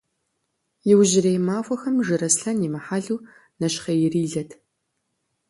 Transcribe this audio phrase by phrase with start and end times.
[0.91, 3.25] Иужьрей махуэхэм Жыраслъэн имыхьэлу
[3.59, 4.51] нэщхъейрилэт.